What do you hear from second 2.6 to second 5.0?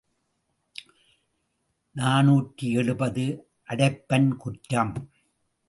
எழுபது அடைப்பான் குற்றம்.